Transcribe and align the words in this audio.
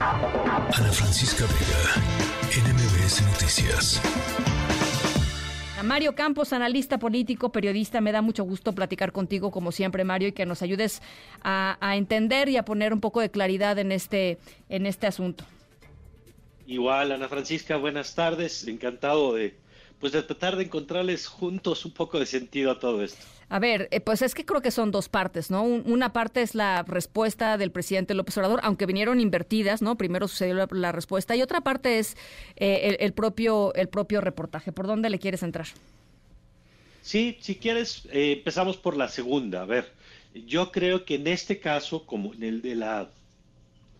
Ana 0.00 0.92
Francisca 0.92 1.44
Vega, 1.44 1.92
NMBS 2.56 3.20
Noticias. 3.20 4.00
Mario 5.84 6.14
Campos, 6.14 6.54
analista 6.54 6.98
político, 6.98 7.52
periodista, 7.52 8.00
me 8.00 8.10
da 8.10 8.22
mucho 8.22 8.44
gusto 8.44 8.74
platicar 8.74 9.12
contigo 9.12 9.50
como 9.50 9.72
siempre, 9.72 10.04
Mario, 10.04 10.28
y 10.28 10.32
que 10.32 10.46
nos 10.46 10.62
ayudes 10.62 11.02
a, 11.42 11.76
entender 11.96 12.48
y 12.48 12.56
a 12.56 12.64
poner 12.64 12.94
un 12.94 13.00
poco 13.00 13.20
de 13.20 13.30
claridad 13.30 13.78
en 13.78 13.92
este, 13.92 14.38
en 14.70 14.86
este 14.86 15.06
asunto. 15.06 15.44
Igual, 16.66 17.12
Ana 17.12 17.28
Francisca, 17.28 17.76
buenas 17.76 18.14
tardes. 18.14 18.66
Encantado 18.68 19.34
de, 19.34 19.54
pues, 20.00 20.12
de 20.12 20.22
tratar 20.22 20.56
de 20.56 20.64
encontrarles 20.64 21.26
juntos 21.26 21.84
un 21.84 21.92
poco 21.92 22.18
de 22.18 22.26
sentido 22.26 22.70
a 22.70 22.78
todo 22.78 23.04
esto. 23.04 23.24
A 23.50 23.58
ver, 23.58 23.88
eh, 23.90 24.00
pues 24.00 24.22
es 24.22 24.34
que 24.34 24.44
creo 24.44 24.62
que 24.62 24.70
son 24.70 24.92
dos 24.92 25.08
partes, 25.08 25.50
¿no? 25.50 25.64
una 25.64 26.12
parte 26.12 26.40
es 26.40 26.54
la 26.54 26.84
respuesta 26.84 27.58
del 27.58 27.72
presidente 27.72 28.14
López 28.14 28.36
Obrador, 28.38 28.60
aunque 28.62 28.86
vinieron 28.86 29.20
invertidas, 29.20 29.82
¿no? 29.82 29.96
Primero 29.96 30.28
sucedió 30.28 30.68
la, 30.70 30.92
respuesta 30.92 31.34
y 31.34 31.42
otra 31.42 31.60
parte 31.60 31.98
es 31.98 32.16
eh, 32.56 32.96
el, 33.00 33.12
propio 33.12 33.74
el 33.74 33.88
propio 33.88 34.20
reportaje. 34.20 34.70
¿Por 34.70 34.86
dónde 34.86 35.10
le 35.10 35.18
quieres 35.18 35.42
entrar? 35.42 35.66
Sí, 37.02 37.38
si 37.40 37.56
quieres, 37.56 38.06
eh, 38.12 38.34
empezamos 38.38 38.76
por 38.76 38.96
la 38.96 39.08
segunda. 39.08 39.62
A 39.62 39.66
ver, 39.66 39.92
yo 40.32 40.70
creo 40.70 41.04
que 41.04 41.16
en 41.16 41.26
este 41.26 41.58
caso, 41.58 42.06
como 42.06 42.32
en 42.34 42.44
el 42.44 42.62
de 42.62 42.76
la 42.76 43.10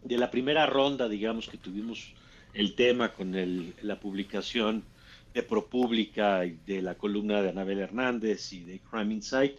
de 0.05 0.17
la 0.17 0.31
primera 0.31 0.65
ronda, 0.67 1.09
digamos 1.09 1.49
que 1.49 1.59
tuvimos 1.59 2.13
el 2.55 2.75
tema 2.75 3.13
con 3.13 3.35
el, 3.35 3.75
la 3.83 3.99
publicación 3.99 4.85
de 5.35 5.43
ProPublica 5.43 6.45
y 6.45 6.59
de 6.67 6.83
la 6.83 6.97
columna 6.97 7.43
de 7.43 7.51
Anabel 7.51 7.79
Hernández 7.79 8.53
y 8.53 8.61
de 8.61 8.81
Crime 8.81 9.15
Insight. 9.15 9.57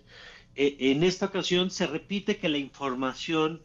Eh, 0.55 0.75
en 0.79 1.03
esta 1.03 1.27
ocasión 1.27 1.71
se 1.71 1.87
repite 1.87 2.37
que 2.37 2.49
la 2.49 2.57
información 2.57 3.61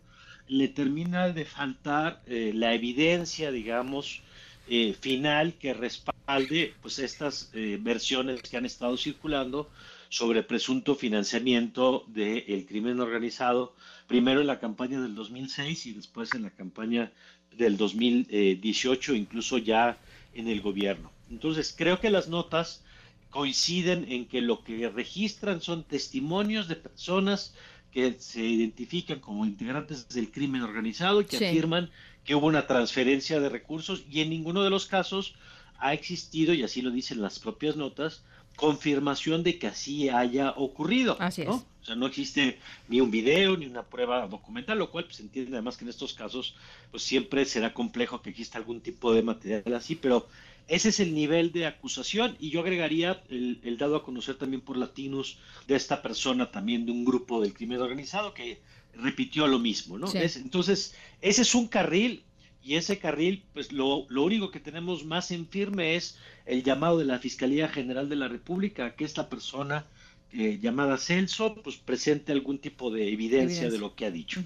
le 0.49 0.69
termina 0.69 1.31
de 1.31 1.45
faltar 1.45 2.23
eh, 2.27 2.53
la 2.55 2.75
evidencia, 2.75 3.51
digamos, 3.51 4.23
eh, 4.69 4.95
final 5.01 5.55
que 5.55 5.75
respalde 5.75 6.75
pues 6.83 6.99
estas 6.99 7.51
versiones 7.53 8.43
que 8.43 8.57
han 8.57 8.67
estado 8.67 8.97
circulando 8.97 9.71
sobre 10.09 10.43
presunto 10.43 10.97
financiamiento 10.97 12.05
del 12.09 12.67
crimen 12.67 12.99
organizado, 13.01 13.75
primero 14.09 14.41
en 14.41 14.49
la 14.49 14.59
campaña 14.59 15.01
del 15.01 15.15
2006 15.15 15.87
y 15.87 15.93
después 15.93 16.35
en 16.35 16.43
la 16.43 16.51
campaña 16.51 17.13
del 17.57 17.77
2018, 17.77 19.15
incluso 19.15 19.59
ya 19.59 19.99
en 20.35 20.49
el 20.49 20.61
gobierno. 20.61 21.16
Entonces, 21.31 21.75
creo 21.77 22.01
que 22.01 22.11
las 22.11 22.29
notas 22.29 22.83
coinciden 23.31 24.07
en 24.11 24.27
que 24.27 24.41
lo 24.41 24.63
que 24.63 24.89
registran 24.89 25.61
son 25.61 25.85
testimonios 25.85 26.69
de 26.69 26.77
personas 26.77 27.55
que 27.93 28.15
se 28.19 28.43
identifican 28.43 29.21
como 29.21 29.47
integrantes 29.47 30.09
del 30.09 30.31
crimen 30.31 30.63
organizado 30.63 31.21
y 31.21 31.25
que 31.25 31.37
afirman 31.37 31.91
que 32.25 32.35
hubo 32.35 32.47
una 32.47 32.67
transferencia 32.67 33.41
de 33.41 33.49
recursos 33.49 34.05
y 34.11 34.21
en 34.21 34.31
ninguno 34.31 34.63
de 34.63 34.71
los 34.71 34.87
casos 34.87 35.35
ha 35.79 35.93
existido, 35.93 36.55
y 36.55 36.63
así 36.63 36.83
lo 36.83 36.91
dicen 36.91 37.21
las 37.21 37.39
propias 37.39 37.77
notas, 37.77 38.23
confirmación 38.57 39.43
de 39.43 39.59
que 39.59 39.67
así 39.67 40.09
haya 40.09 40.51
ocurrido. 40.53 41.17
Así 41.21 41.45
¿no? 41.45 41.65
O 41.83 41.85
sea, 41.87 41.95
no 41.95 42.07
existe 42.07 42.59
ni 42.89 43.01
un 43.01 43.11
video 43.11 43.57
ni 43.57 43.67
una 43.67 43.85
prueba 43.85 44.27
documental, 44.27 44.79
lo 44.79 44.91
cual 44.91 45.05
pues 45.05 45.21
entiende 45.21 45.53
además 45.53 45.77
que 45.77 45.85
en 45.85 45.91
estos 45.91 46.15
casos 46.15 46.57
pues 46.91 47.03
siempre 47.05 47.45
será 47.45 47.73
complejo 47.73 48.23
que 48.23 48.31
exista 48.31 48.59
algún 48.59 48.81
tipo 48.81 49.13
de 49.15 49.23
material 49.23 49.63
así, 49.75 49.95
pero 49.95 50.27
ese 50.69 50.89
es 50.89 51.01
el 51.01 51.15
nivel 51.15 51.53
de 51.53 51.67
acusación 51.67 52.37
y 52.41 52.51
yo 52.51 52.61
agregaría 52.61 53.23
el, 53.29 53.77
dado 53.79 53.97
a 53.97 54.03
conocer 54.03 54.37
también 54.37 54.61
por 54.61 54.77
Latinos 54.77 55.39
de 55.69 55.77
esta 55.77 56.03
persona 56.03 56.51
también 56.51 56.87
de 56.87 56.93
un 56.93 57.05
grupo 57.05 57.41
del 57.41 57.55
crimen 57.55 57.81
organizado 57.81 58.35
que 58.35 58.61
repitió 58.95 59.47
lo 59.47 59.59
mismo, 59.59 59.99
¿no? 59.99 60.07
entonces, 60.15 60.95
ese 61.21 61.43
es 61.43 61.55
un 61.55 61.69
carril 61.69 62.25
y 62.63 62.75
ese 62.75 62.99
carril, 62.99 63.45
pues 63.53 63.71
lo, 63.71 64.07
lo, 64.09 64.25
único 64.25 64.51
que 64.51 64.59
tenemos 64.59 65.05
más 65.05 65.31
en 65.31 65.47
firme 65.47 65.95
es 65.95 66.19
el 66.47 66.65
llamado 66.65 66.99
de 66.99 67.05
la 67.05 67.21
Fiscalía 67.21 67.69
General 67.69 68.09
de 68.09 68.17
la 68.17 68.27
República 68.27 68.87
a 68.87 68.95
que 68.97 69.05
esta 69.05 69.29
persona 69.29 69.87
eh, 70.33 70.59
llamada 70.61 70.99
Celso, 70.99 71.55
pues 71.63 71.77
presente 71.77 72.33
algún 72.33 72.59
tipo 72.59 72.91
de 72.91 73.13
evidencia, 73.13 73.71
de 73.71 73.79
lo 73.79 73.95
que 73.95 74.07
ha 74.07 74.11
dicho. 74.11 74.43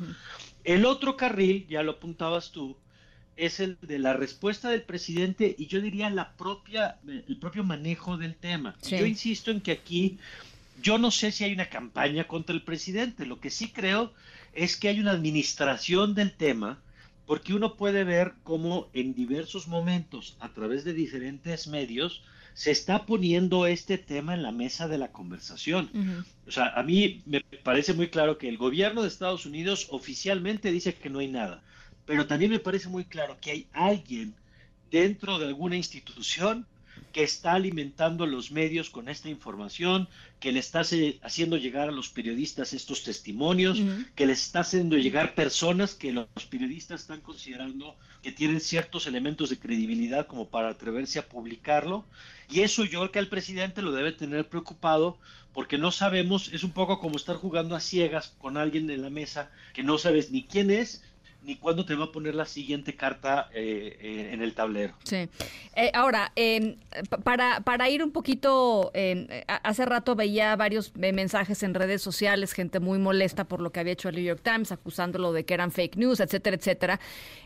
El 0.63 0.85
otro 0.85 1.17
carril, 1.17 1.67
ya 1.69 1.83
lo 1.83 1.93
apuntabas 1.93 2.53
tú, 2.53 2.77
es 3.41 3.59
el 3.59 3.79
de 3.81 3.99
la 3.99 4.13
respuesta 4.13 4.69
del 4.69 4.83
presidente 4.83 5.55
y 5.59 5.67
yo 5.67 5.81
diría 5.81 6.11
la 6.11 6.33
propia, 6.33 6.99
el 7.07 7.37
propio 7.39 7.65
manejo 7.65 8.19
del 8.19 8.35
tema. 8.35 8.77
Yo 8.83 9.07
insisto 9.07 9.51
en 9.51 9.61
que 9.63 9.73
aquí 9.73 10.19
yo 10.83 10.99
no 10.99 11.11
sé 11.11 11.33
si 11.33 11.45
hay 11.45 11.53
una 11.53 11.71
campaña 11.71 12.25
contra 12.27 12.55
el 12.55 12.63
presidente, 12.63 13.25
lo 13.25 13.41
que 13.41 13.51
sí 13.51 13.69
creo 13.69 14.13
es 14.53 14.77
que 14.77 14.89
hay 14.89 15.01
una 15.01 15.13
administración 15.13 16.15
del 16.15 16.33
tema, 16.33 16.79
porque 17.27 17.55
uno 17.55 17.77
puede 17.77 18.05
ver 18.05 18.35
cómo 18.43 18.89
en 18.93 19.15
diversos 19.15 19.69
momentos, 19.69 20.37
a 20.41 20.53
través 20.53 20.85
de 20.85 20.93
diferentes 20.93 21.67
medios, 21.67 22.23
se 22.53 22.73
está 22.73 23.07
poniendo 23.07 23.67
este 23.67 23.97
tema 23.97 24.35
en 24.35 24.43
la 24.43 24.53
mesa 24.53 24.87
de 24.89 24.99
la 24.99 25.13
conversación. 25.13 25.89
O 26.47 26.51
sea, 26.51 26.69
a 26.75 26.83
mí 26.83 27.23
me 27.25 27.41
parece 27.63 27.95
muy 27.95 28.09
claro 28.09 28.37
que 28.37 28.49
el 28.49 28.59
gobierno 28.59 29.03
de 29.03 29.09
Estados 29.09 29.47
Unidos 29.47 29.87
oficialmente 29.91 30.73
dice 30.73 30.95
que 30.95 31.09
no 31.09 31.21
hay 31.21 31.29
nada 31.29 31.63
pero 32.11 32.27
también 32.27 32.51
me 32.51 32.59
parece 32.59 32.89
muy 32.89 33.05
claro 33.05 33.39
que 33.41 33.53
hay 33.53 33.67
alguien 33.73 34.35
dentro 34.91 35.39
de 35.39 35.47
alguna 35.47 35.77
institución 35.77 36.67
que 37.13 37.23
está 37.23 37.53
alimentando 37.53 38.27
los 38.27 38.51
medios 38.51 38.91
con 38.91 39.09
esta 39.09 39.29
información, 39.29 40.09
que 40.41 40.51
le 40.51 40.59
está 40.59 40.81
haciendo 40.81 41.57
llegar 41.57 41.89
a 41.89 41.93
los 41.93 42.09
periodistas 42.09 42.73
estos 42.73 43.05
testimonios, 43.05 43.81
que 44.17 44.27
les 44.27 44.41
está 44.41 44.61
haciendo 44.61 44.97
llegar 44.97 45.37
personas 45.37 45.95
que 45.95 46.11
los 46.11 46.27
periodistas 46.51 47.03
están 47.03 47.21
considerando 47.21 47.95
que 48.25 48.33
tienen 48.33 48.61
ciertos 48.61 49.07
elementos 49.07 49.49
de 49.49 49.61
credibilidad 49.61 50.27
como 50.27 50.49
para 50.49 50.71
atreverse 50.71 51.21
a 51.21 51.29
publicarlo. 51.29 52.05
Y 52.51 52.63
eso 52.63 52.85
yo 52.85 52.99
creo 52.99 53.13
que 53.13 53.19
el 53.21 53.29
presidente 53.29 53.83
lo 53.83 53.93
debe 53.93 54.11
tener 54.11 54.49
preocupado 54.49 55.17
porque 55.53 55.79
no 55.79 55.93
sabemos, 55.93 56.53
es 56.53 56.65
un 56.65 56.73
poco 56.73 56.99
como 56.99 57.17
estar 57.17 57.37
jugando 57.37 57.77
a 57.77 57.81
ciegas 57.81 58.35
con 58.39 58.57
alguien 58.57 58.91
en 58.91 59.03
la 59.03 59.11
mesa 59.11 59.51
que 59.75 59.85
no 59.85 59.97
sabes 59.97 60.33
ni 60.33 60.45
quién 60.45 60.73
es, 60.73 61.03
ni 61.43 61.57
cuándo 61.57 61.87
te 61.87 61.95
va 61.95 62.07
a 62.07 62.13
poner 62.13 62.35
la 62.35 62.45
siguiente 62.45 62.95
carta 62.97 63.49
eh, 63.55 63.97
eh, 64.01 64.31
en 64.33 64.43
el 64.43 64.55
tablero. 64.55 64.95
Sí. 65.05 65.29
Eh, 65.75 65.91
ahora, 65.95 66.33
em, 66.37 66.77
para, 67.25 67.61
para 67.61 67.89
ir 67.89 68.05
un 68.05 68.11
poquito, 68.11 68.91
em, 68.95 69.27
hace 69.47 69.87
rato 69.87 70.15
veía 70.15 70.55
varios 70.57 70.95
mensajes 70.97 71.63
en 71.63 71.75
redes 71.75 72.03
sociales, 72.03 72.53
gente 72.53 72.79
muy 72.79 72.99
molesta 72.99 73.45
por 73.45 73.63
lo 73.63 73.73
que 73.73 73.81
había 73.81 73.95
hecho 73.95 74.09
el 74.09 74.17
New 74.17 74.25
York 74.25 74.41
Times, 74.43 74.71
acusándolo 74.71 75.33
de 75.33 75.45
que 75.45 75.55
eran 75.55 75.71
fake 75.71 75.97
news, 75.97 76.21
etcétera, 76.21 76.57
etcétera. 76.57 77.01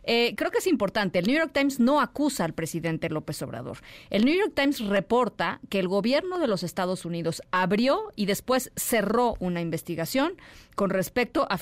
creo 0.05 0.51
que 0.51 0.59
es 0.59 0.67
importante, 0.67 1.21
el 1.21 1.27
New 1.27 1.37
York 1.37 1.53
Times 1.53 1.79
no 1.79 2.01
acusa 2.01 2.45
al 2.45 2.53
presidente 2.53 3.09
López 3.09 3.41
Obrador. 3.43 3.79
El 4.11 4.25
New 4.25 4.35
York 4.35 4.53
Times 4.55 4.81
reporta 4.81 5.61
que 5.69 5.79
el 5.79 5.89
gobierno 5.89 6.39
de 6.39 6.49
los 6.49 6.63
Estados 6.63 7.05
Unidos 7.05 7.43
abrió 7.53 8.11
y 8.17 8.27
después 8.27 8.73
cerró 8.75 9.37
una 9.39 9.61
investigación 9.61 10.35
con 10.75 10.91
respecto 10.91 11.47
a, 11.49 11.59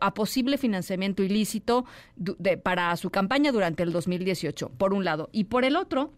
a 0.00 0.14
posible 0.14 0.56
financiamiento 0.56 1.22
ilícito 1.22 1.57
para 2.62 2.96
su 2.96 3.10
campaña 3.10 3.52
durante 3.52 3.82
el 3.82 3.92
2018, 3.92 4.70
por 4.70 4.94
un 4.94 5.04
lado. 5.04 5.28
Y 5.32 5.44
por 5.44 5.64
el 5.64 5.76
otro, 5.76 6.12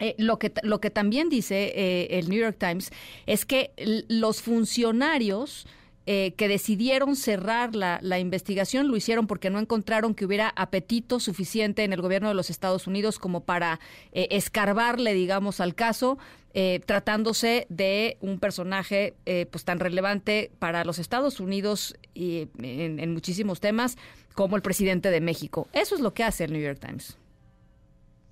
eh, 0.00 0.14
lo, 0.18 0.38
que, 0.38 0.52
lo 0.62 0.80
que 0.80 0.90
también 0.90 1.28
dice 1.28 1.72
eh, 1.74 2.18
el 2.18 2.30
New 2.30 2.40
York 2.40 2.56
Times 2.58 2.90
es 3.26 3.44
que 3.44 3.72
los 4.08 4.40
funcionarios 4.40 5.66
eh, 6.06 6.32
que 6.38 6.48
decidieron 6.48 7.14
cerrar 7.14 7.74
la, 7.74 8.18
investigación 8.18 8.88
lo 8.88 8.96
hicieron 8.96 9.26
porque 9.26 9.50
no 9.50 9.58
encontraron 9.58 10.14
que 10.14 10.24
hubiera 10.24 10.52
apetito 10.56 11.20
suficiente 11.20 11.84
en 11.84 11.92
el 11.92 12.00
gobierno 12.00 12.28
de 12.28 12.34
los 12.34 12.48
Estados 12.48 12.86
Unidos 12.86 13.18
como 13.18 13.44
para 13.44 13.78
escarbarle, 14.12 15.12
digamos, 15.12 15.60
al 15.60 15.74
caso. 15.74 16.18
Eh, 16.52 16.80
tratándose 16.84 17.68
de 17.68 18.16
un 18.20 18.40
personaje 18.40 19.14
eh, 19.24 19.46
pues 19.52 19.64
tan 19.64 19.78
relevante 19.78 20.50
para 20.58 20.84
los 20.84 20.98
Estados 20.98 21.38
Unidos 21.38 21.94
y 22.12 22.48
en, 22.58 23.12
muchísimos 23.12 23.60
temas 23.60 23.96
como 24.34 24.56
el 24.56 24.62
presidente 24.62 25.10
de 25.10 25.20
México. 25.20 25.68
Eso 25.72 25.94
es 25.94 26.00
lo 26.00 26.14
que 26.14 26.24
hace 26.24 26.44
el 26.44 26.52
New 26.52 26.62
York 26.62 26.80
Times. 26.80 27.16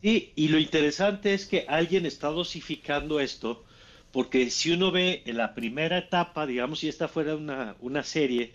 Sí, 0.03 0.33
y 0.37 0.49
lo 0.49 0.59
interesante 0.59 1.35
es 1.35 1.47
que 1.47 1.65
alguien 1.69 2.07
está 2.07 2.29
dosificando 2.29 3.21
esto, 3.21 3.65
porque 4.13 4.51
si 4.51 4.71
uno 4.71 4.93
ve 4.93 5.23
en 5.27 5.37
la 5.37 5.55
primera 5.55 5.99
etapa, 5.99 6.47
digamos, 6.47 6.81
si 6.81 6.89
esta 6.89 7.09
fuera 7.09 7.35
una, 7.35 7.77
una 7.81 8.03
serie, 8.05 8.53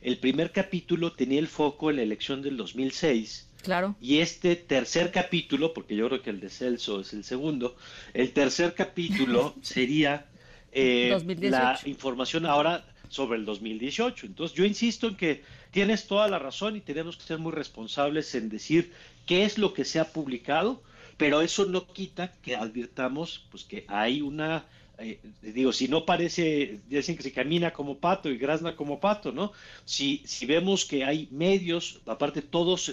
el 0.00 0.18
primer 0.18 0.52
capítulo 0.52 1.12
tenía 1.12 1.40
el 1.40 1.48
foco 1.48 1.90
en 1.90 1.96
la 1.96 2.02
elección 2.02 2.42
del 2.42 2.56
2006 2.56 3.48
Claro. 3.64 3.96
Y 3.98 4.18
este 4.18 4.56
tercer 4.56 5.10
capítulo, 5.10 5.72
porque 5.72 5.96
yo 5.96 6.06
creo 6.08 6.22
que 6.22 6.30
el 6.30 6.38
de 6.38 6.50
Celso 6.50 7.00
es 7.00 7.14
el 7.14 7.24
segundo, 7.24 7.76
el 8.12 8.32
tercer 8.32 8.74
capítulo 8.74 9.54
sería 9.62 10.26
eh, 10.70 11.18
la 11.40 11.80
información 11.86 12.44
ahora 12.44 12.84
sobre 13.08 13.38
el 13.38 13.46
2018. 13.46 14.26
Entonces 14.26 14.54
yo 14.54 14.66
insisto 14.66 15.08
en 15.08 15.16
que 15.16 15.42
tienes 15.74 16.06
toda 16.06 16.28
la 16.28 16.38
razón 16.38 16.76
y 16.76 16.80
tenemos 16.80 17.16
que 17.16 17.24
ser 17.24 17.38
muy 17.38 17.52
responsables 17.52 18.32
en 18.36 18.48
decir 18.48 18.92
qué 19.26 19.44
es 19.44 19.58
lo 19.58 19.74
que 19.74 19.84
se 19.84 19.98
ha 19.98 20.12
publicado, 20.12 20.80
pero 21.16 21.42
eso 21.42 21.66
no 21.66 21.84
quita 21.92 22.32
que 22.42 22.54
advirtamos 22.54 23.44
pues 23.50 23.64
que 23.64 23.84
hay 23.88 24.22
una 24.22 24.64
eh, 24.98 25.18
digo, 25.42 25.72
si 25.72 25.88
no 25.88 26.06
parece, 26.06 26.78
dicen 26.88 27.16
que 27.16 27.24
se 27.24 27.32
camina 27.32 27.72
como 27.72 27.98
pato 27.98 28.30
y 28.30 28.38
grazna 28.38 28.76
como 28.76 29.00
pato, 29.00 29.32
¿no? 29.32 29.50
Si, 29.84 30.22
si 30.24 30.46
vemos 30.46 30.84
que 30.84 31.04
hay 31.04 31.26
medios, 31.32 31.98
aparte 32.06 32.40
todos 32.40 32.92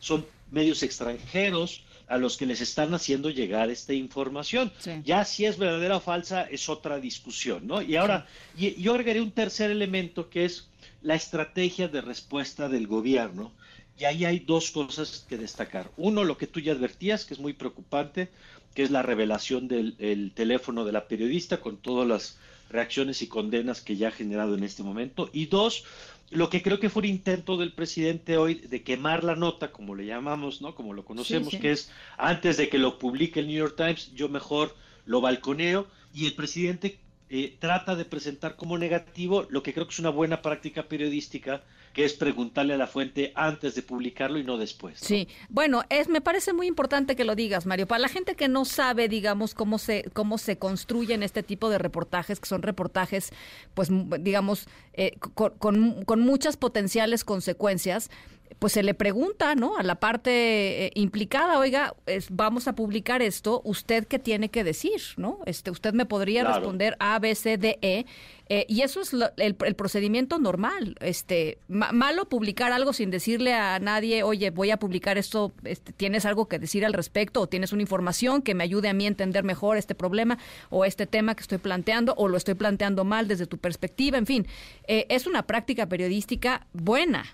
son 0.00 0.26
medios 0.50 0.82
extranjeros 0.82 1.82
a 2.06 2.18
los 2.18 2.36
que 2.36 2.46
les 2.46 2.60
están 2.60 2.92
haciendo 2.92 3.30
llegar 3.30 3.70
esta 3.70 3.94
información. 3.94 4.70
Ya 5.04 5.24
si 5.24 5.46
es 5.46 5.56
verdadera 5.56 5.96
o 5.96 6.00
falsa 6.00 6.42
es 6.42 6.68
otra 6.68 7.00
discusión, 7.00 7.66
¿no? 7.66 7.80
Y 7.80 7.96
ahora, 7.96 8.26
yo 8.56 8.92
agregaré 8.92 9.20
un 9.20 9.30
tercer 9.30 9.70
elemento 9.70 10.28
que 10.28 10.44
es 10.44 10.68
la 11.04 11.14
estrategia 11.14 11.86
de 11.86 12.00
respuesta 12.00 12.68
del 12.68 12.88
gobierno. 12.88 13.52
Y 13.96 14.06
ahí 14.06 14.24
hay 14.24 14.40
dos 14.40 14.72
cosas 14.72 15.24
que 15.28 15.38
destacar. 15.38 15.88
Uno, 15.96 16.24
lo 16.24 16.36
que 16.36 16.48
tú 16.48 16.58
ya 16.58 16.72
advertías, 16.72 17.24
que 17.24 17.34
es 17.34 17.40
muy 17.40 17.52
preocupante, 17.52 18.28
que 18.74 18.82
es 18.82 18.90
la 18.90 19.02
revelación 19.02 19.68
del 19.68 20.32
teléfono 20.34 20.84
de 20.84 20.90
la 20.90 21.06
periodista 21.06 21.60
con 21.60 21.76
todas 21.76 22.08
las 22.08 22.38
reacciones 22.70 23.22
y 23.22 23.28
condenas 23.28 23.80
que 23.80 23.96
ya 23.96 24.08
ha 24.08 24.10
generado 24.10 24.56
en 24.56 24.64
este 24.64 24.82
momento. 24.82 25.30
Y 25.32 25.46
dos, 25.46 25.84
lo 26.30 26.50
que 26.50 26.62
creo 26.62 26.80
que 26.80 26.90
fue 26.90 27.02
un 27.02 27.08
intento 27.10 27.56
del 27.56 27.72
presidente 27.72 28.36
hoy 28.36 28.54
de 28.54 28.82
quemar 28.82 29.22
la 29.22 29.36
nota, 29.36 29.70
como 29.70 29.94
le 29.94 30.06
llamamos, 30.06 30.60
¿no? 30.60 30.74
Como 30.74 30.92
lo 30.92 31.04
conocemos, 31.04 31.54
que 31.54 31.70
es 31.70 31.92
antes 32.16 32.56
de 32.56 32.68
que 32.68 32.78
lo 32.78 32.98
publique 32.98 33.38
el 33.38 33.46
New 33.46 33.58
York 33.58 33.76
Times, 33.76 34.12
yo 34.14 34.28
mejor 34.28 34.74
lo 35.06 35.20
balconeo 35.20 35.86
y 36.12 36.26
el 36.26 36.34
presidente 36.34 36.98
eh, 37.30 37.56
trata 37.58 37.96
de 37.96 38.04
presentar 38.04 38.56
como 38.56 38.78
negativo 38.78 39.46
lo 39.50 39.62
que 39.62 39.72
creo 39.72 39.86
que 39.86 39.92
es 39.92 39.98
una 39.98 40.10
buena 40.10 40.42
práctica 40.42 40.84
periodística 40.84 41.62
que 41.94 42.04
es 42.04 42.12
preguntarle 42.14 42.74
a 42.74 42.76
la 42.76 42.88
fuente 42.88 43.32
antes 43.36 43.76
de 43.76 43.82
publicarlo 43.82 44.38
y 44.38 44.44
no 44.44 44.58
después. 44.58 44.98
Sí, 44.98 45.28
bueno, 45.48 45.84
es 45.88 46.08
me 46.08 46.20
parece 46.20 46.52
muy 46.52 46.66
importante 46.66 47.14
que 47.14 47.24
lo 47.24 47.36
digas, 47.36 47.66
Mario. 47.66 47.86
Para 47.86 48.00
la 48.00 48.08
gente 48.08 48.34
que 48.34 48.48
no 48.48 48.64
sabe, 48.64 49.08
digamos, 49.08 49.54
cómo 49.54 49.78
se 49.78 50.10
cómo 50.12 50.36
se 50.36 50.58
construyen 50.58 51.22
este 51.22 51.44
tipo 51.44 51.70
de 51.70 51.78
reportajes, 51.78 52.40
que 52.40 52.48
son 52.48 52.62
reportajes, 52.62 53.30
pues, 53.74 53.90
digamos, 54.20 54.66
eh, 54.92 55.12
con, 55.34 56.04
con 56.04 56.20
muchas 56.20 56.56
potenciales 56.56 57.24
consecuencias 57.24 58.10
pues 58.58 58.72
se 58.72 58.82
le 58.82 58.94
pregunta, 58.94 59.54
¿no? 59.54 59.76
A 59.76 59.82
la 59.82 59.96
parte 59.96 60.86
eh, 60.86 60.90
implicada, 60.94 61.58
oiga, 61.58 61.94
vamos 62.30 62.68
a 62.68 62.74
publicar 62.74 63.20
esto, 63.20 63.60
¿usted 63.64 64.06
qué 64.06 64.18
tiene 64.18 64.48
que 64.48 64.64
decir, 64.64 65.00
no? 65.16 65.40
Este, 65.46 65.70
usted 65.70 65.92
me 65.92 66.06
podría 66.06 66.44
responder 66.44 66.96
A, 66.98 67.18
B, 67.18 67.34
C, 67.34 67.58
D, 67.58 67.78
E, 67.82 68.06
eh, 68.48 68.66
y 68.68 68.82
eso 68.82 69.00
es 69.00 69.12
el, 69.36 69.54
procedimiento 69.54 70.38
normal. 70.38 70.96
Este, 71.00 71.58
malo 71.68 72.28
publicar 72.28 72.72
algo 72.72 72.92
sin 72.92 73.10
decirle 73.10 73.54
a 73.54 73.78
nadie, 73.78 74.22
oye, 74.22 74.50
voy 74.50 74.70
a 74.70 74.78
publicar 74.78 75.18
esto, 75.18 75.52
este, 75.64 75.92
¿tienes 75.92 76.26
algo 76.26 76.46
que 76.46 76.58
decir 76.58 76.84
al 76.84 76.92
respecto? 76.92 77.40
¿O 77.40 77.46
tienes 77.46 77.72
una 77.72 77.82
información 77.82 78.42
que 78.42 78.54
me 78.54 78.64
ayude 78.64 78.88
a 78.88 78.92
mí 78.92 79.04
a 79.06 79.08
entender 79.08 79.44
mejor 79.44 79.76
este 79.76 79.94
problema 79.94 80.38
o 80.70 80.84
este 80.84 81.06
tema 81.06 81.34
que 81.34 81.42
estoy 81.42 81.58
planteando 81.58 82.14
o 82.16 82.28
lo 82.28 82.36
estoy 82.36 82.54
planteando 82.54 83.04
mal 83.04 83.28
desde 83.28 83.46
tu 83.46 83.58
perspectiva? 83.58 84.18
En 84.18 84.26
fin, 84.26 84.46
eh, 84.86 85.06
es 85.08 85.26
una 85.26 85.46
práctica 85.46 85.88
periodística 85.88 86.66
buena 86.72 87.24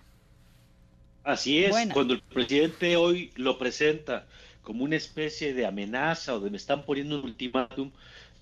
Así 1.24 1.64
es, 1.64 1.76
cuando 1.92 2.14
el 2.14 2.22
presidente 2.22 2.96
hoy 2.96 3.30
lo 3.36 3.58
presenta 3.58 4.26
como 4.62 4.84
una 4.84 4.96
especie 4.96 5.52
de 5.52 5.66
amenaza 5.66 6.34
o 6.34 6.40
de 6.40 6.50
me 6.50 6.56
están 6.56 6.84
poniendo 6.84 7.18
un 7.18 7.24
ultimátum, 7.24 7.90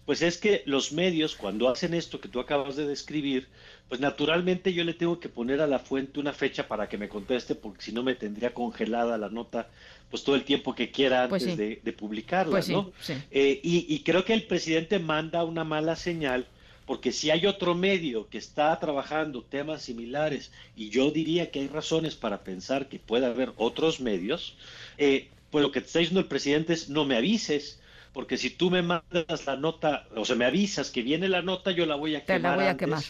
pues 0.08 0.22
es 0.22 0.38
que 0.38 0.62
los 0.64 0.92
medios 0.92 1.36
cuando 1.36 1.68
hacen 1.68 1.92
esto 1.92 2.18
que 2.18 2.30
tú 2.30 2.40
acabas 2.40 2.76
de 2.76 2.86
describir, 2.86 3.46
pues 3.90 4.00
naturalmente 4.00 4.72
yo 4.72 4.82
le 4.82 4.94
tengo 4.94 5.20
que 5.20 5.28
poner 5.28 5.60
a 5.60 5.66
la 5.66 5.80
fuente 5.80 6.18
una 6.18 6.32
fecha 6.32 6.66
para 6.66 6.88
que 6.88 6.96
me 6.96 7.10
conteste, 7.10 7.54
porque 7.54 7.82
si 7.82 7.92
no 7.92 8.02
me 8.02 8.14
tendría 8.14 8.54
congelada 8.54 9.18
la 9.18 9.28
nota 9.28 9.68
pues 10.10 10.24
todo 10.24 10.34
el 10.34 10.44
tiempo 10.44 10.74
que 10.74 10.90
quiera 10.90 11.28
pues 11.28 11.42
antes 11.42 11.84
de, 11.84 11.92
publicarla, 11.92 12.52
pues 12.52 12.70
¿no? 12.70 12.90
Eh, 13.30 13.60
y, 13.62 13.84
y 13.94 14.00
creo 14.00 14.24
que 14.24 14.32
el 14.32 14.44
presidente 14.44 14.98
manda 14.98 15.44
una 15.44 15.64
mala 15.64 15.94
señal 15.94 16.46
porque 16.86 17.12
si 17.12 17.30
hay 17.30 17.44
otro 17.44 17.74
medio 17.74 18.30
que 18.30 18.38
está 18.38 18.80
trabajando 18.80 19.42
temas 19.42 19.82
similares, 19.82 20.52
y 20.74 20.88
yo 20.88 21.10
diría 21.10 21.50
que 21.50 21.60
hay 21.60 21.68
razones 21.68 22.14
para 22.14 22.44
pensar 22.44 22.88
que 22.88 22.98
puede 22.98 23.26
haber 23.26 23.52
otros 23.58 24.00
medios, 24.00 24.56
eh, 24.96 25.28
pues 25.50 25.62
lo 25.62 25.70
que 25.70 25.82
te 25.82 25.86
está 25.86 25.98
diciendo 25.98 26.20
el 26.20 26.28
presidente 26.28 26.72
es 26.72 26.88
no 26.88 27.04
me 27.04 27.16
avises, 27.16 27.78
porque 28.18 28.36
si 28.36 28.50
tú 28.50 28.68
me 28.68 28.82
mandas 28.82 29.46
la 29.46 29.54
nota, 29.54 30.08
o 30.16 30.24
sea, 30.24 30.34
me 30.34 30.44
avisas 30.44 30.90
que 30.90 31.02
viene 31.02 31.28
la 31.28 31.40
nota, 31.40 31.70
yo 31.70 31.86
la 31.86 31.94
voy 31.94 32.16
a 32.16 32.24
quemar. 32.24 32.40
Te 32.40 32.48
la 32.48 32.56
voy 32.56 32.66
a 32.66 32.76
quemar. 32.76 33.04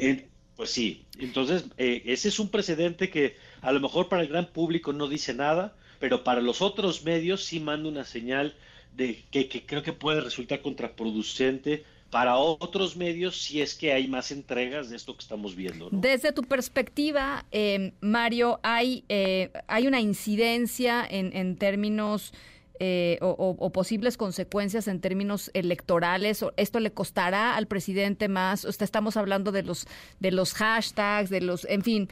Eh, 0.00 0.26
pues 0.56 0.70
sí, 0.70 1.04
entonces 1.20 1.66
eh, 1.78 2.02
ese 2.06 2.30
es 2.30 2.40
un 2.40 2.48
precedente 2.48 3.10
que 3.10 3.36
a 3.60 3.70
lo 3.70 3.78
mejor 3.78 4.08
para 4.08 4.22
el 4.22 4.28
gran 4.28 4.46
público 4.46 4.92
no 4.92 5.06
dice 5.06 5.34
nada, 5.34 5.76
pero 6.00 6.24
para 6.24 6.40
los 6.40 6.62
otros 6.62 7.04
medios 7.04 7.44
sí 7.44 7.60
manda 7.60 7.88
una 7.88 8.02
señal 8.02 8.56
de 8.96 9.22
que, 9.30 9.46
que 9.48 9.64
creo 9.66 9.84
que 9.84 9.92
puede 9.92 10.20
resultar 10.20 10.62
contraproducente 10.62 11.84
para 12.14 12.36
otros 12.36 12.96
medios 12.96 13.40
si 13.40 13.60
es 13.60 13.74
que 13.74 13.92
hay 13.92 14.06
más 14.06 14.30
entregas 14.30 14.88
de 14.88 14.94
esto 14.94 15.16
que 15.16 15.22
estamos 15.22 15.56
viendo. 15.56 15.88
Desde 15.90 16.30
tu 16.30 16.42
perspectiva, 16.42 17.44
eh, 17.50 17.92
Mario, 18.00 18.60
¿hay, 18.62 19.02
eh, 19.08 19.50
¿hay 19.66 19.86
una 19.86 20.00
incidencia 20.00 21.04
en, 21.08 21.56
términos... 21.56 22.32
Eh, 22.80 23.18
o, 23.20 23.70
posibles 23.72 24.16
consecuencias 24.16 24.88
en 24.88 25.00
términos 25.00 25.50
electorales? 25.54 26.44
¿Esto 26.56 26.80
le 26.80 26.92
costará 26.92 27.54
al 27.54 27.68
presidente 27.68 28.28
más? 28.28 28.64
estamos 28.64 29.16
hablando 29.16 29.52
de 29.52 29.62
los, 29.62 29.86
de 30.18 30.32
los 30.32 30.54
hashtags, 30.54 31.30
de 31.30 31.40
los, 31.40 31.64
en 31.66 31.82
fin, 31.82 32.08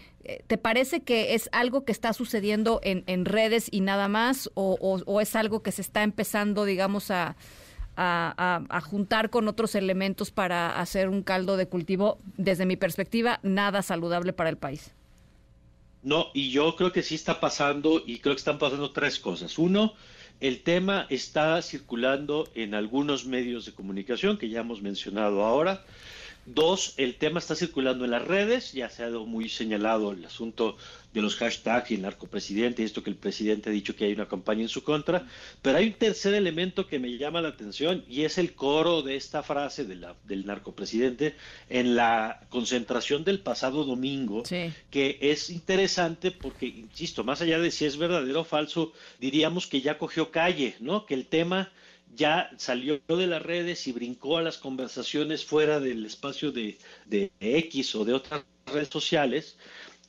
¿te 0.47 0.59
parece 0.59 1.03
que 1.03 1.35
es 1.35 1.49
algo 1.51 1.85
que 1.85 1.91
está 1.91 2.13
sucediendo 2.13 2.81
en, 2.85 3.03
en 3.09 3.25
redes 3.25 3.67
y 3.73 3.81
nada 3.81 4.07
más? 4.07 4.51
o, 4.55 5.21
es 5.21 5.35
algo 5.35 5.65
que 5.65 5.73
se 5.73 5.83
está 5.83 6.05
empezando, 6.05 6.65
digamos, 6.65 7.11
a, 7.11 7.37
a, 7.97 8.81
juntar 8.81 9.31
con 9.31 9.49
otros 9.49 9.75
elementos 9.75 10.31
para 10.31 10.81
hacer 10.81 11.09
un 11.09 11.23
caldo 11.23 11.57
de 11.57 11.67
cultivo, 11.67 12.19
desde 12.37 12.67
mi 12.67 12.77
perspectiva, 12.77 13.41
nada 13.43 13.83
saludable 13.83 14.33
para 14.33 14.51
el 14.51 14.57
país. 14.57 14.93
No, 16.03 16.29
y 16.35 16.51
yo 16.51 16.75
creo 16.77 16.93
que 16.93 17.03
sí 17.03 17.15
está 17.15 17.39
pasando, 17.39 18.03
y 18.05 18.19
creo 18.19 18.35
que 18.35 18.41
están 18.41 18.59
pasando 18.59 18.91
tres 18.93 19.19
cosas. 19.19 19.59
Uno, 19.59 19.95
el 20.43 20.65
tema 20.65 21.07
está 21.09 21.63
circulando 21.63 22.51
en 22.57 22.75
algunos 22.75 23.27
medios 23.27 23.65
de 23.65 23.73
comunicación 23.73 24.39
que 24.39 24.49
ya 24.49 24.63
hemos 24.63 24.83
mencionado 24.83 25.45
ahora. 25.45 25.85
Dos, 26.45 26.95
el 26.97 27.15
tema 27.15 27.39
está 27.39 27.55
circulando 27.55 28.05
en 28.05 28.11
las 28.11 28.27
redes, 28.27 28.73
ya 28.73 28.89
se 28.91 29.05
ha 29.05 29.07
dado 29.07 29.27
muy 29.27 29.49
señalado 29.49 30.11
el 30.11 30.25
asunto 30.25 30.77
de 31.15 31.23
los 31.23 31.37
hashtags 31.37 31.91
y 31.93 31.95
el 31.95 32.03
narcopresidente, 32.03 32.83
y 32.83 32.85
esto 32.85 33.05
que 33.05 33.11
el 33.11 33.17
presidente 33.17 33.71
ha 33.71 33.73
dicho 33.73 33.95
que 33.95 34.07
hay 34.07 34.13
una 34.13 34.27
campaña 34.27 34.63
en 34.63 34.69
su 34.69 34.83
contra, 34.83 35.29
pero 35.61 35.79
hay 35.79 35.87
un 35.87 35.93
tercer 35.93 36.35
elemento 36.35 36.89
que 36.89 36.99
me 36.99 37.17
llama 37.17 37.43
la 37.43 37.51
atención 37.51 38.05
y 38.09 38.23
es 38.23 38.39
el 38.39 38.55
coro 38.55 39.03
de 39.03 39.15
esta 39.15 39.45
frase 39.45 39.85
de 39.85 39.95
la, 39.95 40.17
del 40.25 40.45
narcopresidente 40.45 41.37
en 41.69 41.95
la 41.95 42.41
concentración 42.49 43.23
del 43.23 43.39
pasado 43.39 43.85
domingo, 43.85 44.43
que 44.91 45.19
es 45.21 45.49
interesante 45.49 46.33
porque, 46.33 46.67
insisto, 46.67 47.23
más 47.23 47.41
allá 47.41 47.61
de 47.61 47.71
si 47.71 47.85
es 47.85 47.97
verdadero 47.97 48.41
o 48.41 48.45
falso, 48.45 48.93
diríamos 49.21 49.69
que 49.69 49.81
ya 49.81 49.97
cogió 49.97 50.33
calle, 50.33 50.75
¿no? 50.81 51.07
Que 51.07 51.15
el 51.15 51.27
tema 51.27 51.71
ya 52.15 52.51
salió 52.59 53.01
de 53.07 53.27
las 53.27 53.43
redes 53.43 53.87
y 53.87 53.93
brincó 53.93 54.39
a 54.39 54.43
las 54.43 54.59
conversaciones 54.59 55.45
fuera 55.45 55.81
del 55.81 56.05
espacio 56.05 56.53
de, 56.53 56.79
X 57.41 57.95
o 57.95 58.05
de 58.05 58.13
otras 58.13 58.45
redes 58.67 58.89
sociales. 58.89 59.57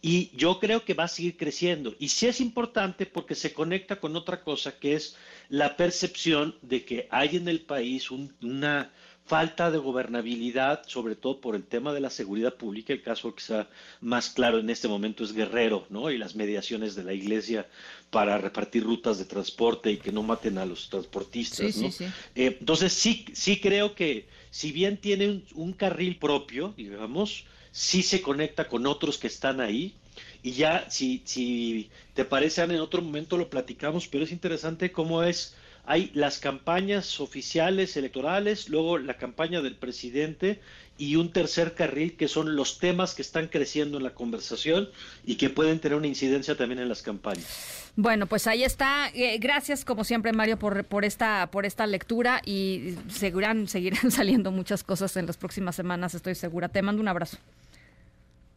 Y 0.02 0.36
yo 0.36 0.60
creo 0.60 0.84
que 0.84 0.94
va 0.94 1.06
a 1.06 1.08
seguir 1.08 1.38
creciendo. 1.38 1.96
Y 1.98 2.10
sí 2.10 2.28
es 2.28 2.42
importante 2.42 3.06
porque 3.06 3.36
se 3.36 3.54
conecta 3.54 4.02
con 4.02 4.18
otra 4.18 4.44
cosa 4.44 4.78
que 4.78 4.96
es 4.96 5.16
la 5.48 5.78
percepción 5.78 6.58
de 6.62 6.84
que 6.84 7.08
hay 7.10 7.38
en 7.38 7.48
el 7.48 7.62
país 7.62 8.12
una 8.12 8.92
falta 9.26 9.72
de 9.72 9.78
gobernabilidad, 9.78 10.84
sobre 10.86 11.16
todo 11.16 11.40
por 11.40 11.56
el 11.56 11.64
tema 11.64 11.94
de 11.94 12.02
la 12.02 12.10
seguridad 12.10 12.56
pública. 12.56 12.94
El 12.94 13.02
caso 13.02 13.34
que 13.34 13.42
está 13.42 13.70
más 14.02 14.30
claro 14.30 14.60
en 14.60 14.70
este 14.70 14.88
momento 14.88 15.24
es 15.24 15.34
Guerrero, 15.34 15.86
¿no? 15.90 16.12
Y 16.12 16.18
las 16.18 16.36
mediaciones 16.36 16.96
de 16.96 17.04
la 17.04 17.14
iglesia 17.14 17.68
para 18.10 18.38
repartir 18.38 18.84
rutas 18.84 19.18
de 19.18 19.26
transporte 19.26 19.92
y 19.92 19.98
que 19.98 20.12
no 20.12 20.24
maten 20.24 20.58
a 20.58 20.66
los 20.66 20.90
transportistas, 20.90 21.78
¿no? 21.78 21.88
Eh, 22.36 22.58
entonces 22.60 22.94
sí, 22.94 23.26
sí 23.34 23.60
creo 23.60 23.96
que 23.96 24.28
si 24.52 24.72
bien 24.72 24.98
tiene 24.98 25.44
un, 25.56 25.74
carril 25.74 26.18
propio, 26.18 26.74
digamos, 26.76 27.46
sí 27.72 28.04
se 28.04 28.22
conecta 28.22 28.68
con 28.68 28.86
otros 28.86 29.18
que 29.18 29.28
están 29.28 29.62
ahí. 29.62 29.96
Y 30.44 30.52
ya, 30.52 30.90
si, 30.92 31.24
si 31.26 31.90
te 32.14 32.26
parece, 32.26 32.62
en 32.62 32.76
otro 32.76 33.02
momento 33.02 33.38
lo 33.38 33.50
platicamos, 33.50 34.08
pero 34.08 34.26
es 34.26 34.32
interesante 34.32 34.92
cómo 34.92 35.24
es 35.24 35.56
hay 35.86 36.12
las 36.14 36.40
campañas 36.40 37.20
oficiales 37.20 37.98
electorales, 37.98 38.70
luego 38.70 38.98
la 38.98 39.18
campaña 39.18 39.62
del 39.62 39.76
presidente 39.76 40.62
y 40.98 41.16
un 41.16 41.32
tercer 41.32 41.74
carril 41.74 42.16
que 42.16 42.28
son 42.28 42.56
los 42.56 42.78
temas 42.80 43.16
que 43.16 43.22
están 43.22 43.48
creciendo 43.48 43.98
en 43.98 44.04
la 44.04 44.14
conversación 44.14 44.90
y 45.26 45.36
que 45.36 45.50
pueden 45.50 45.80
tener 45.80 45.98
una 45.98 46.08
incidencia 46.08 46.56
también 46.56 46.80
en 46.80 46.88
las 46.88 47.02
campañas. 47.02 47.92
Bueno, 47.96 48.26
pues 48.28 48.48
ahí 48.48 48.64
está. 48.64 49.10
Eh, 49.14 49.38
gracias 49.40 49.84
como 49.84 50.04
siempre 50.04 50.32
Mario 50.32 50.58
por, 50.58 50.86
por 50.86 51.04
esta 51.06 51.50
por 51.52 51.66
esta 51.66 51.86
lectura 51.86 52.42
y 52.46 52.96
seguirán 53.10 53.68
seguirán 53.68 54.10
saliendo 54.12 54.52
muchas 54.52 54.84
cosas 54.84 55.16
en 55.18 55.28
las 55.28 55.38
próximas 55.38 55.76
semanas, 55.76 56.16
estoy 56.16 56.36
segura. 56.36 56.70
Te 56.70 56.82
mando 56.82 57.02
un 57.02 57.08
abrazo. 57.08 57.38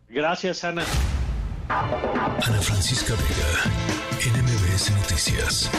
Gracias, 0.09 0.62
Ana. 0.62 0.85
Ana 1.68 2.61
Francisca 2.62 3.14
Vega, 3.14 4.38
NMBS 4.38 4.92
Noticias. 4.92 5.71